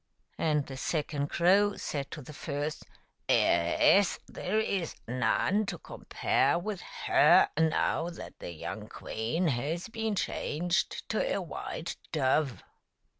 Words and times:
And 0.39 0.65
the 0.65 0.77
second 0.77 1.27
crow 1.29 1.75
said 1.77 2.09
to 2.09 2.23
the 2.23 2.33
first," 2.33 2.87
Yes, 3.29 4.17
there 4.27 4.59
is 4.59 4.95
none 5.07 5.67
to 5.67 5.77
compare 5.77 6.57
with 6.57 6.81
her 7.05 7.47
now 7.55 8.09
that 8.09 8.39
the 8.39 8.51
young 8.51 8.87
queen 8.87 9.47
has 9.49 9.89
been 9.89 10.15
changed 10.15 11.07
to 11.09 11.35
a 11.35 11.39
white 11.39 11.97
dove. 12.11 12.63